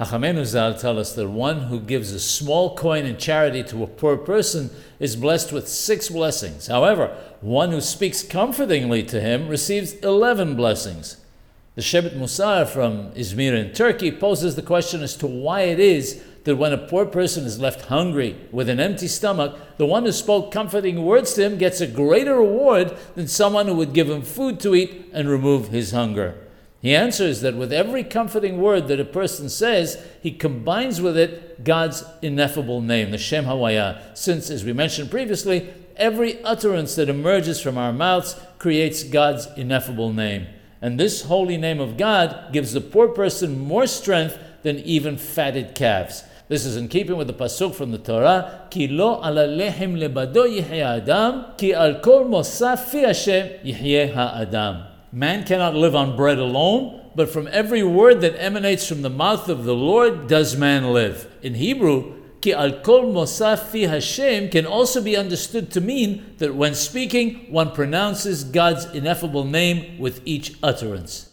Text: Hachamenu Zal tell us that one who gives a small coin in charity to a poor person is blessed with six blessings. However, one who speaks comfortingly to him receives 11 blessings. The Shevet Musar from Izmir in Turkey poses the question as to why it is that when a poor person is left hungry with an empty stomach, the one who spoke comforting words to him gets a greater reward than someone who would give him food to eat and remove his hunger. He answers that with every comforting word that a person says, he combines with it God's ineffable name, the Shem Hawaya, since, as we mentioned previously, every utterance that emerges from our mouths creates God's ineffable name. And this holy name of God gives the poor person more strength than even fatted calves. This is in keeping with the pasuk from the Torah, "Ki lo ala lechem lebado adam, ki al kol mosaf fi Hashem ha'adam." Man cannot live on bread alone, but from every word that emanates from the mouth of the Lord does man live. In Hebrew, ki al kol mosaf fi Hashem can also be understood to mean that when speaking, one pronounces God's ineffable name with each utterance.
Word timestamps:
Hachamenu 0.00 0.46
Zal 0.46 0.72
tell 0.72 0.98
us 0.98 1.12
that 1.12 1.28
one 1.28 1.64
who 1.64 1.78
gives 1.78 2.12
a 2.12 2.20
small 2.20 2.74
coin 2.74 3.04
in 3.04 3.18
charity 3.18 3.62
to 3.64 3.82
a 3.82 3.86
poor 3.86 4.16
person 4.16 4.70
is 4.98 5.14
blessed 5.14 5.52
with 5.52 5.68
six 5.68 6.08
blessings. 6.08 6.68
However, 6.68 7.14
one 7.42 7.70
who 7.70 7.82
speaks 7.82 8.22
comfortingly 8.22 9.02
to 9.02 9.20
him 9.20 9.46
receives 9.46 9.92
11 9.96 10.56
blessings. 10.56 11.18
The 11.74 11.82
Shevet 11.82 12.16
Musar 12.16 12.66
from 12.66 13.10
Izmir 13.12 13.52
in 13.52 13.74
Turkey 13.74 14.10
poses 14.10 14.56
the 14.56 14.62
question 14.62 15.02
as 15.02 15.16
to 15.16 15.26
why 15.26 15.62
it 15.62 15.78
is 15.78 16.24
that 16.44 16.56
when 16.56 16.72
a 16.72 16.78
poor 16.78 17.04
person 17.04 17.44
is 17.44 17.60
left 17.60 17.82
hungry 17.88 18.38
with 18.50 18.70
an 18.70 18.80
empty 18.80 19.06
stomach, 19.06 19.54
the 19.76 19.84
one 19.84 20.06
who 20.06 20.12
spoke 20.12 20.50
comforting 20.50 21.04
words 21.04 21.34
to 21.34 21.44
him 21.44 21.58
gets 21.58 21.82
a 21.82 21.86
greater 21.86 22.36
reward 22.36 22.96
than 23.16 23.28
someone 23.28 23.66
who 23.66 23.74
would 23.74 23.92
give 23.92 24.08
him 24.08 24.22
food 24.22 24.60
to 24.60 24.74
eat 24.74 25.10
and 25.12 25.28
remove 25.28 25.68
his 25.68 25.90
hunger. 25.90 26.38
He 26.82 26.94
answers 26.94 27.42
that 27.42 27.56
with 27.56 27.72
every 27.72 28.02
comforting 28.02 28.58
word 28.58 28.88
that 28.88 29.00
a 29.00 29.04
person 29.04 29.50
says, 29.50 30.02
he 30.22 30.30
combines 30.30 31.00
with 31.00 31.16
it 31.18 31.62
God's 31.62 32.04
ineffable 32.22 32.80
name, 32.80 33.10
the 33.10 33.18
Shem 33.18 33.44
Hawaya, 33.44 34.00
since, 34.16 34.48
as 34.48 34.64
we 34.64 34.72
mentioned 34.72 35.10
previously, 35.10 35.68
every 35.96 36.42
utterance 36.42 36.94
that 36.94 37.10
emerges 37.10 37.60
from 37.60 37.76
our 37.76 37.92
mouths 37.92 38.34
creates 38.58 39.04
God's 39.04 39.46
ineffable 39.58 40.12
name. 40.12 40.46
And 40.80 40.98
this 40.98 41.24
holy 41.24 41.58
name 41.58 41.80
of 41.80 41.98
God 41.98 42.50
gives 42.52 42.72
the 42.72 42.80
poor 42.80 43.08
person 43.08 43.58
more 43.58 43.86
strength 43.86 44.38
than 44.62 44.78
even 44.78 45.18
fatted 45.18 45.74
calves. 45.74 46.24
This 46.48 46.64
is 46.64 46.76
in 46.76 46.88
keeping 46.88 47.16
with 47.16 47.26
the 47.26 47.34
pasuk 47.34 47.74
from 47.74 47.92
the 47.92 47.98
Torah, 47.98 48.62
"Ki 48.70 48.88
lo 48.88 49.18
ala 49.18 49.46
lechem 49.46 49.96
lebado 49.96 50.48
adam, 50.72 51.44
ki 51.58 51.74
al 51.74 52.00
kol 52.00 52.24
mosaf 52.24 52.86
fi 52.86 53.00
Hashem 53.00 54.12
ha'adam." 54.14 54.89
Man 55.12 55.44
cannot 55.44 55.74
live 55.74 55.96
on 55.96 56.16
bread 56.16 56.38
alone, 56.38 57.10
but 57.16 57.30
from 57.30 57.48
every 57.50 57.82
word 57.82 58.20
that 58.20 58.40
emanates 58.40 58.86
from 58.86 59.02
the 59.02 59.10
mouth 59.10 59.48
of 59.48 59.64
the 59.64 59.74
Lord 59.74 60.28
does 60.28 60.56
man 60.56 60.92
live. 60.92 61.26
In 61.42 61.54
Hebrew, 61.54 62.14
ki 62.40 62.52
al 62.52 62.80
kol 62.80 63.12
mosaf 63.12 63.70
fi 63.70 63.82
Hashem 63.86 64.50
can 64.50 64.66
also 64.66 65.02
be 65.02 65.16
understood 65.16 65.72
to 65.72 65.80
mean 65.80 66.36
that 66.38 66.54
when 66.54 66.76
speaking, 66.76 67.50
one 67.50 67.72
pronounces 67.72 68.44
God's 68.44 68.84
ineffable 68.86 69.44
name 69.44 69.98
with 69.98 70.22
each 70.24 70.54
utterance. 70.62 71.29